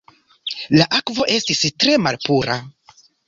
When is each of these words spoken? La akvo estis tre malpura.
La 0.79 0.87
akvo 0.99 1.27
estis 1.35 1.61
tre 1.83 1.95
malpura. 2.07 2.57